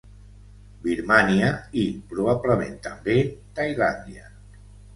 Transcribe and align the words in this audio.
Birmània 0.85 1.51
i, 1.83 1.85
probablement 2.15 2.75
també, 2.89 3.21
Tailàndia. 3.61 4.31